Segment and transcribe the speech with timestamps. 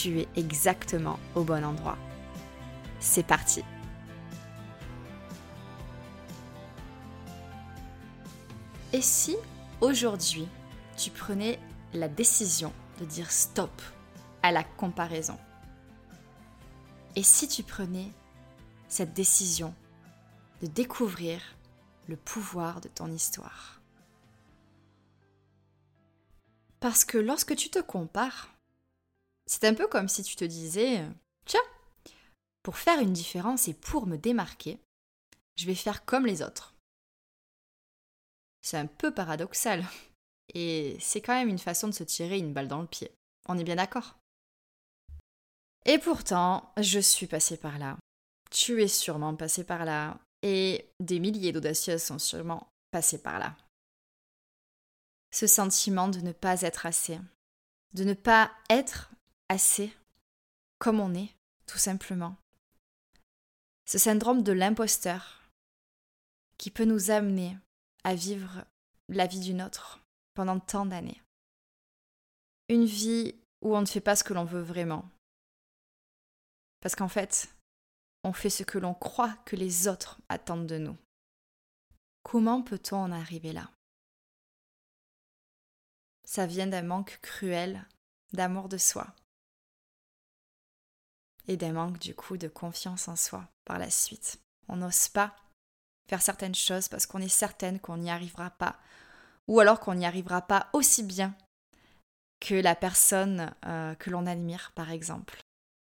[0.00, 1.98] tu es exactement au bon endroit.
[3.00, 3.64] C'est parti.
[8.92, 9.36] Et si
[9.80, 10.46] aujourd'hui
[10.96, 11.58] tu prenais
[11.94, 13.82] la décision de dire stop
[14.44, 15.36] à la comparaison?
[17.16, 18.12] Et si tu prenais
[18.86, 19.74] cette décision
[20.62, 21.40] de découvrir
[22.06, 23.80] le pouvoir de ton histoire?
[26.78, 28.48] Parce que lorsque tu te compares,
[29.48, 31.04] c'est un peu comme si tu te disais,
[31.46, 31.62] tiens,
[32.62, 34.78] pour faire une différence et pour me démarquer,
[35.56, 36.74] je vais faire comme les autres.
[38.60, 39.84] C'est un peu paradoxal.
[40.54, 43.10] Et c'est quand même une façon de se tirer une balle dans le pied.
[43.48, 44.16] On est bien d'accord?
[45.86, 47.96] Et pourtant, je suis passée par là.
[48.50, 50.18] Tu es sûrement passé par là.
[50.42, 53.56] Et des milliers d'audacieuses sont sûrement passées par là.
[55.30, 57.18] Ce sentiment de ne pas être assez.
[57.94, 59.10] De ne pas être
[59.48, 59.92] assez
[60.78, 61.34] comme on est,
[61.66, 62.36] tout simplement.
[63.84, 65.42] Ce syndrome de l'imposteur
[66.56, 67.56] qui peut nous amener
[68.04, 68.64] à vivre
[69.08, 70.00] la vie d'une autre
[70.34, 71.22] pendant tant d'années.
[72.68, 75.08] Une vie où on ne fait pas ce que l'on veut vraiment.
[76.80, 77.48] Parce qu'en fait,
[78.24, 80.96] on fait ce que l'on croit que les autres attendent de nous.
[82.22, 83.70] Comment peut-on en arriver là?
[86.24, 87.86] Ça vient d'un manque cruel
[88.32, 89.14] d'amour de soi,
[91.48, 94.38] et d'un manque du coup de confiance en soi par la suite.
[94.68, 95.34] On n'ose pas
[96.08, 98.78] faire certaines choses parce qu'on est certaine qu'on n'y arrivera pas,
[99.46, 101.34] ou alors qu'on n'y arrivera pas aussi bien
[102.40, 105.40] que la personne euh, que l'on admire, par exemple.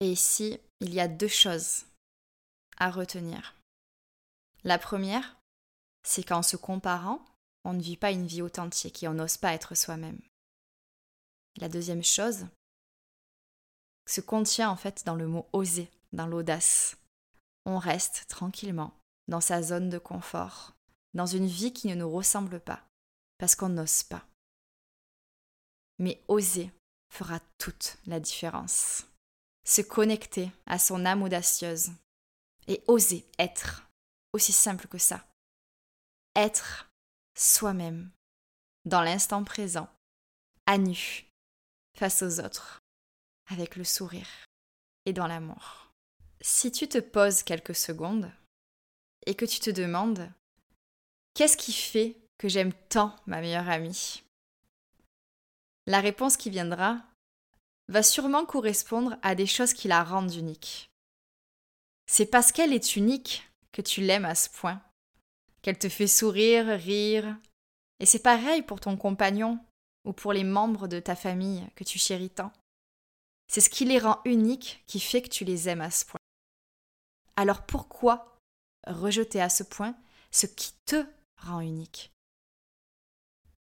[0.00, 1.84] Et ici, il y a deux choses
[2.78, 3.54] à retenir.
[4.64, 5.36] La première,
[6.02, 7.24] c'est qu'en se comparant,
[7.64, 10.18] on ne vit pas une vie authentique et on n'ose pas être soi-même.
[11.58, 12.46] La deuxième chose,
[14.06, 16.96] se contient en fait dans le mot oser, dans l'audace.
[17.64, 18.92] On reste tranquillement
[19.28, 20.74] dans sa zone de confort,
[21.14, 22.82] dans une vie qui ne nous ressemble pas,
[23.38, 24.26] parce qu'on n'ose pas.
[25.98, 26.70] Mais oser
[27.10, 29.06] fera toute la différence.
[29.64, 31.92] Se connecter à son âme audacieuse
[32.66, 33.88] et oser être,
[34.32, 35.24] aussi simple que ça.
[36.34, 36.90] Être
[37.36, 38.10] soi-même,
[38.84, 39.88] dans l'instant présent,
[40.66, 41.26] à nu,
[41.96, 42.81] face aux autres
[43.48, 44.28] avec le sourire
[45.06, 45.90] et dans l'amour.
[46.40, 48.30] Si tu te poses quelques secondes
[49.26, 50.30] et que tu te demandes
[51.34, 54.22] qu'est-ce qui fait que j'aime tant ma meilleure amie?
[55.86, 57.02] La réponse qui viendra
[57.88, 60.90] va sûrement correspondre à des choses qui la rendent unique.
[62.06, 64.80] C'est parce qu'elle est unique que tu l'aimes à ce point,
[65.62, 67.36] qu'elle te fait sourire, rire.
[68.00, 69.58] Et c'est pareil pour ton compagnon
[70.04, 72.52] ou pour les membres de ta famille que tu chéris tant.
[73.52, 76.18] C'est ce qui les rend uniques qui fait que tu les aimes à ce point.
[77.36, 78.38] Alors pourquoi
[78.86, 79.94] rejeter à ce point
[80.30, 81.04] ce qui te
[81.36, 82.10] rend unique?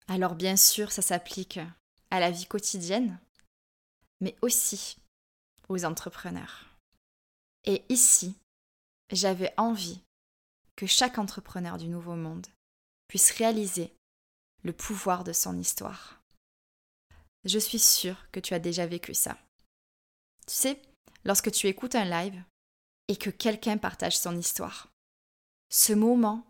[0.06, 1.58] Alors bien sûr, ça s'applique
[2.10, 3.18] à la vie quotidienne,
[4.20, 4.98] mais aussi
[5.70, 6.66] aux entrepreneurs.
[7.64, 8.36] Et ici,
[9.10, 10.02] j'avais envie
[10.76, 12.46] que chaque entrepreneur du Nouveau Monde
[13.06, 13.94] puisse réaliser
[14.64, 16.20] le pouvoir de son histoire.
[17.46, 19.38] Je suis sûre que tu as déjà vécu ça.
[20.48, 20.82] Tu sais,
[21.24, 22.42] lorsque tu écoutes un live
[23.08, 24.88] et que quelqu'un partage son histoire.
[25.70, 26.46] Ce moment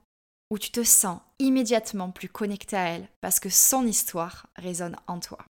[0.51, 5.19] où tu te sens immédiatement plus connecté à elle parce que son histoire résonne en
[5.19, 5.45] toi.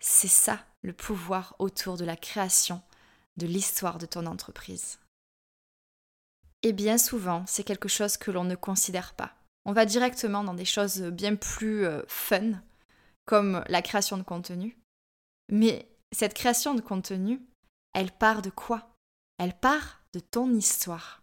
[0.00, 2.80] C'est ça le pouvoir autour de la création
[3.36, 4.98] de l'histoire de ton entreprise.
[6.62, 9.34] Et bien souvent, c'est quelque chose que l'on ne considère pas.
[9.66, 12.62] On va directement dans des choses bien plus euh, fun,
[13.26, 14.76] comme la création de contenu.
[15.50, 17.40] Mais cette création de contenu,
[17.92, 18.94] elle part de quoi?
[19.38, 21.22] Elle part de ton histoire.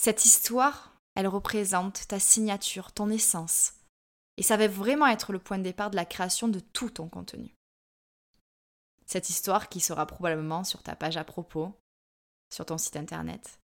[0.00, 3.74] Cette histoire, elle représente ta signature, ton essence.
[4.36, 7.08] Et ça va vraiment être le point de départ de la création de tout ton
[7.08, 7.54] contenu.
[9.06, 11.72] Cette histoire qui sera probablement sur ta page à propos,
[12.52, 13.58] sur ton site internet,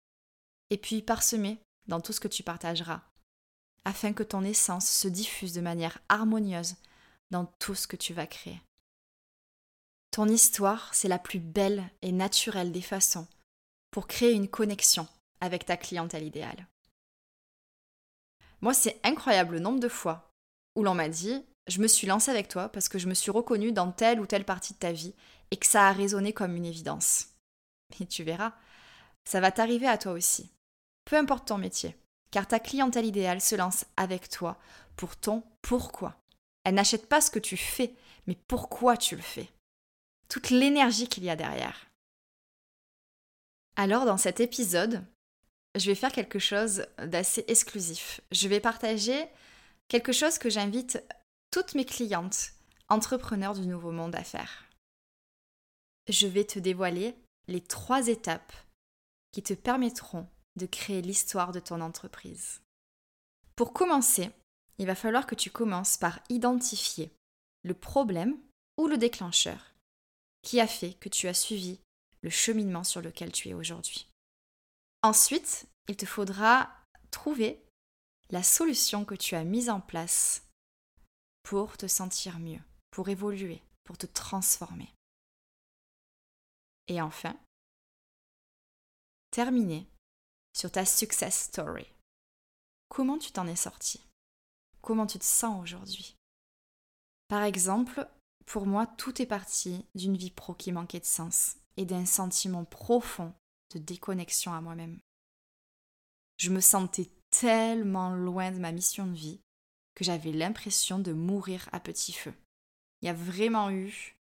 [0.70, 3.02] et puis parsemée dans tout ce que tu partageras,
[3.84, 6.76] afin que ton essence se diffuse de manière harmonieuse
[7.30, 8.60] dans tout ce que tu vas créer.
[10.12, 13.26] Ton histoire, c'est la plus belle et naturelle des façons
[13.90, 15.08] pour créer une connexion
[15.40, 16.68] avec ta clientèle idéale.
[18.60, 20.30] Moi, c'est incroyable le nombre de fois
[20.76, 23.30] où l'on m'a dit je me suis lancée avec toi parce que je me suis
[23.30, 25.14] reconnue dans telle ou telle partie de ta vie
[25.50, 27.28] et que ça a résonné comme une évidence.
[27.98, 28.52] Mais tu verras,
[29.24, 30.50] ça va t'arriver à toi aussi.
[31.06, 31.96] Peu importe ton métier,
[32.30, 34.58] car ta clientèle idéale se lance avec toi
[34.94, 36.16] pour ton pourquoi.
[36.64, 37.94] Elle n'achète pas ce que tu fais,
[38.26, 39.48] mais pourquoi tu le fais.
[40.28, 41.86] Toute l'énergie qu'il y a derrière.
[43.76, 45.04] Alors dans cet épisode,
[45.74, 48.20] je vais faire quelque chose d'assez exclusif.
[48.30, 49.26] Je vais partager
[49.88, 51.02] quelque chose que j'invite
[51.50, 52.52] toutes mes clientes
[52.88, 54.66] entrepreneurs du nouveau monde à faire.
[56.08, 57.14] Je vais te dévoiler
[57.48, 58.52] les trois étapes
[59.32, 62.60] qui te permettront de créer l'histoire de ton entreprise.
[63.56, 64.30] Pour commencer,
[64.78, 67.10] il va falloir que tu commences par identifier
[67.62, 68.36] le problème
[68.76, 69.71] ou le déclencheur
[70.42, 71.80] qui a fait que tu as suivi
[72.22, 74.08] le cheminement sur lequel tu es aujourd'hui.
[75.02, 76.70] Ensuite, il te faudra
[77.10, 77.60] trouver
[78.30, 80.46] la solution que tu as mise en place
[81.42, 82.60] pour te sentir mieux,
[82.90, 84.92] pour évoluer, pour te transformer.
[86.88, 87.36] Et enfin,
[89.30, 89.86] terminer
[90.54, 91.86] sur ta success story.
[92.88, 94.00] Comment tu t'en es sorti
[94.82, 96.16] Comment tu te sens aujourd'hui?
[97.28, 98.08] Par exemple,
[98.46, 102.64] pour moi, tout est parti d'une vie pro qui manquait de sens et d'un sentiment
[102.64, 103.32] profond
[103.74, 104.98] de déconnexion à moi-même.
[106.38, 109.40] Je me sentais tellement loin de ma mission de vie
[109.94, 112.34] que j'avais l'impression de mourir à petit feu.
[113.00, 114.16] Il y a vraiment eu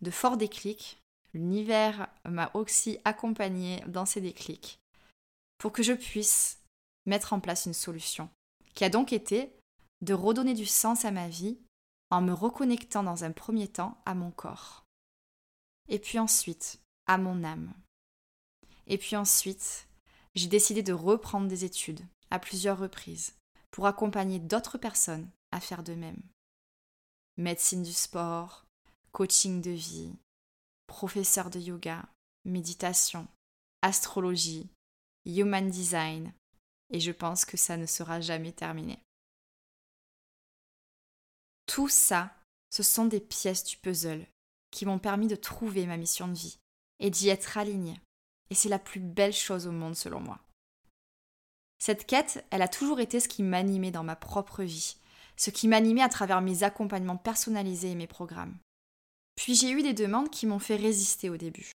[0.00, 0.98] de forts déclics.
[1.34, 4.80] L'univers m'a aussi accompagné dans ces déclics
[5.58, 6.58] pour que je puisse
[7.06, 8.28] mettre en place une solution,
[8.74, 9.52] qui a donc été
[10.02, 11.58] de redonner du sens à ma vie
[12.12, 14.84] en me reconnectant dans un premier temps à mon corps,
[15.88, 17.72] et puis ensuite à mon âme.
[18.86, 19.88] Et puis ensuite,
[20.34, 23.32] j'ai décidé de reprendre des études à plusieurs reprises
[23.70, 26.20] pour accompagner d'autres personnes à faire de même.
[27.38, 28.66] Médecine du sport,
[29.12, 30.12] coaching de vie,
[30.88, 32.04] professeur de yoga,
[32.44, 33.26] méditation,
[33.80, 34.68] astrologie,
[35.24, 36.34] Human Design,
[36.90, 39.02] et je pense que ça ne sera jamais terminé.
[41.66, 42.34] Tout ça,
[42.70, 44.26] ce sont des pièces du puzzle
[44.70, 46.58] qui m'ont permis de trouver ma mission de vie
[46.98, 48.00] et d'y être alignée.
[48.50, 50.38] Et c'est la plus belle chose au monde selon moi.
[51.78, 54.96] Cette quête, elle a toujours été ce qui m'animait dans ma propre vie,
[55.36, 58.56] ce qui m'animait à travers mes accompagnements personnalisés et mes programmes.
[59.36, 61.72] Puis j'ai eu des demandes qui m'ont fait résister au début.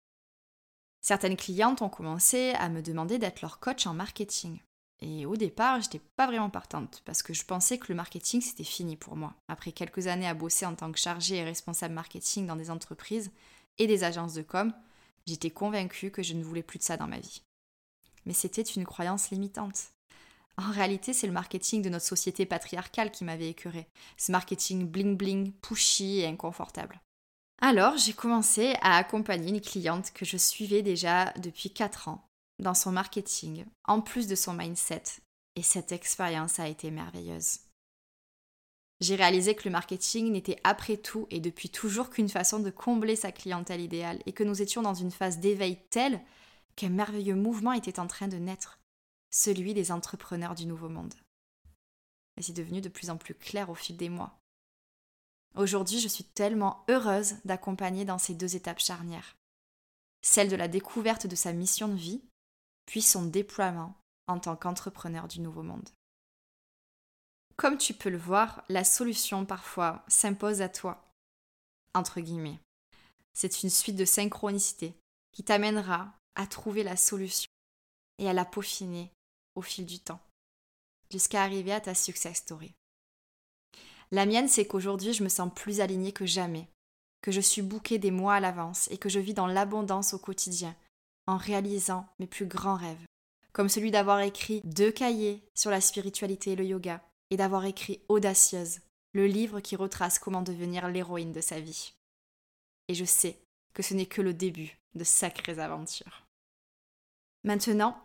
[1.02, 4.60] Certaines clientes ont commencé à me demander d'être leur coach en marketing.
[5.02, 8.62] Et au départ, j'étais pas vraiment partante parce que je pensais que le marketing c'était
[8.62, 9.34] fini pour moi.
[9.48, 13.32] Après quelques années à bosser en tant que chargée et responsable marketing dans des entreprises
[13.78, 14.72] et des agences de com,
[15.26, 17.42] j'étais convaincue que je ne voulais plus de ça dans ma vie.
[18.26, 19.88] Mais c'était une croyance limitante.
[20.56, 23.88] En réalité, c'est le marketing de notre société patriarcale qui m'avait écœurée.
[24.16, 27.00] Ce marketing bling bling, pushy et inconfortable.
[27.60, 32.28] Alors, j'ai commencé à accompagner une cliente que je suivais déjà depuis 4 ans
[32.58, 35.02] dans son marketing, en plus de son mindset,
[35.56, 37.60] et cette expérience a été merveilleuse.
[39.00, 43.16] J'ai réalisé que le marketing n'était après tout et depuis toujours qu'une façon de combler
[43.16, 46.20] sa clientèle idéale et que nous étions dans une phase d'éveil telle
[46.76, 48.78] qu'un merveilleux mouvement était en train de naître,
[49.30, 51.14] celui des entrepreneurs du nouveau monde.
[52.38, 54.38] Et c'est devenu de plus en plus clair au fil des mois.
[55.56, 59.36] Aujourd'hui, je suis tellement heureuse d'accompagner dans ces deux étapes charnières.
[60.22, 62.22] Celle de la découverte de sa mission de vie,
[62.92, 63.94] puis son déploiement
[64.26, 65.88] en tant qu'entrepreneur du nouveau monde.
[67.56, 71.02] Comme tu peux le voir, la solution parfois s'impose à toi.
[73.32, 74.92] C'est une suite de synchronicités
[75.32, 77.48] qui t'amènera à trouver la solution
[78.18, 79.10] et à la peaufiner
[79.54, 80.20] au fil du temps,
[81.10, 82.74] jusqu'à arriver à ta success story.
[84.10, 86.68] La mienne, c'est qu'aujourd'hui, je me sens plus alignée que jamais,
[87.22, 90.18] que je suis bouquée des mois à l'avance et que je vis dans l'abondance au
[90.18, 90.76] quotidien,
[91.26, 93.04] en réalisant mes plus grands rêves,
[93.52, 98.00] comme celui d'avoir écrit deux cahiers sur la spiritualité et le yoga, et d'avoir écrit
[98.08, 98.80] Audacieuse,
[99.12, 101.94] le livre qui retrace comment devenir l'héroïne de sa vie.
[102.88, 103.38] Et je sais
[103.74, 106.26] que ce n'est que le début de sacrées aventures.
[107.44, 107.96] Maintenant,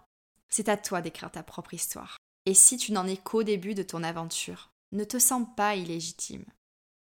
[0.50, 2.18] c'est à toi d'écrire ta propre histoire.
[2.46, 6.46] Et si tu n'en es qu'au début de ton aventure, ne te sens pas illégitime.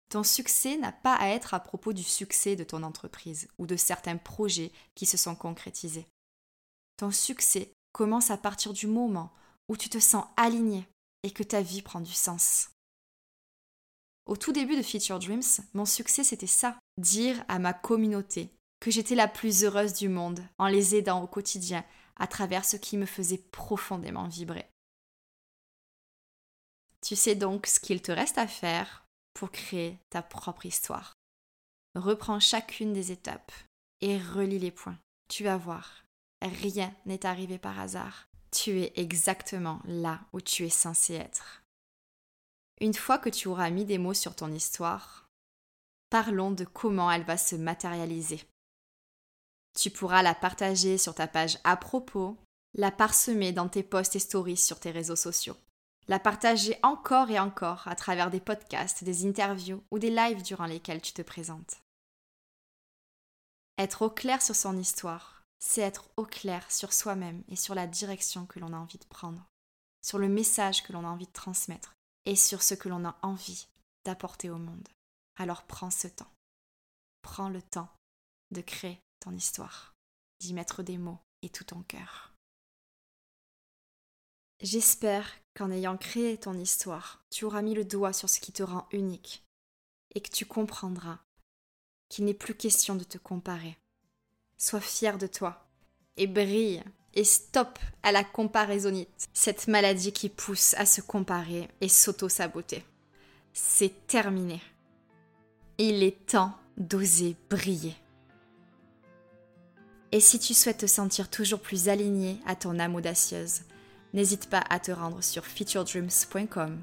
[0.08, 3.76] Ton succès n'a pas à être à propos du succès de ton entreprise ou de
[3.76, 6.06] certains projets qui se sont concrétisés.
[6.96, 9.32] Ton succès commence à partir du moment
[9.68, 10.88] où tu te sens aligné
[11.22, 12.70] et que ta vie prend du sens.
[14.24, 15.42] Au tout début de Future Dreams,
[15.74, 18.50] mon succès c'était ça, dire à ma communauté
[18.80, 21.84] que j'étais la plus heureuse du monde en les aidant au quotidien
[22.16, 24.68] à travers ce qui me faisait profondément vibrer.
[27.06, 29.07] Tu sais donc ce qu'il te reste à faire
[29.38, 31.14] pour créer ta propre histoire.
[31.94, 33.52] Reprends chacune des étapes
[34.00, 34.98] et relis les points.
[35.28, 36.02] Tu vas voir,
[36.42, 38.26] rien n'est arrivé par hasard.
[38.50, 41.62] Tu es exactement là où tu es censé être.
[42.80, 45.28] Une fois que tu auras mis des mots sur ton histoire,
[46.10, 48.42] parlons de comment elle va se matérialiser.
[49.78, 52.36] Tu pourras la partager sur ta page à propos,
[52.74, 55.56] la parsemer dans tes posts et stories sur tes réseaux sociaux,
[56.08, 60.66] la partager encore et encore à travers des podcasts, des interviews ou des lives durant
[60.66, 61.82] lesquels tu te présentes.
[63.76, 67.86] Être au clair sur son histoire, c'est être au clair sur soi-même et sur la
[67.86, 69.46] direction que l'on a envie de prendre,
[70.02, 73.16] sur le message que l'on a envie de transmettre et sur ce que l'on a
[73.22, 73.68] envie
[74.04, 74.88] d'apporter au monde.
[75.36, 76.32] Alors prends ce temps.
[77.22, 77.90] Prends le temps
[78.50, 79.94] de créer ton histoire,
[80.40, 82.27] d'y mettre des mots et tout ton cœur.
[84.60, 88.64] J'espère qu'en ayant créé ton histoire, tu auras mis le doigt sur ce qui te
[88.64, 89.44] rend unique
[90.16, 91.20] et que tu comprendras
[92.08, 93.78] qu'il n'est plus question de te comparer.
[94.56, 95.64] Sois fier de toi
[96.16, 96.82] et brille
[97.14, 102.84] et stop à la comparaisonnite, cette maladie qui pousse à se comparer et s'auto-saboter.
[103.52, 104.60] C'est terminé.
[105.78, 107.94] Il est temps d'oser briller.
[110.10, 113.60] Et si tu souhaites te sentir toujours plus aligné à ton âme audacieuse,
[114.14, 116.82] n'hésite pas à te rendre sur featuredreams.com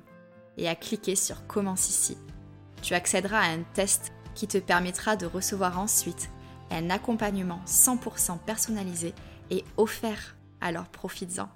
[0.57, 2.17] et à cliquer sur Commence ici.
[2.81, 6.29] Tu accéderas à un test qui te permettra de recevoir ensuite
[6.71, 9.13] un accompagnement 100% personnalisé
[9.49, 11.49] et offert, alors profites-en.